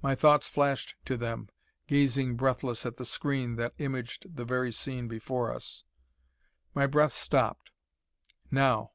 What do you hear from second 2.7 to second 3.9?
at the screen that